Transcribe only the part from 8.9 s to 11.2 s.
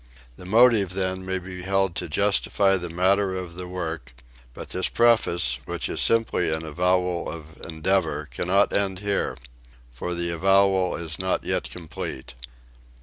here for the avowal is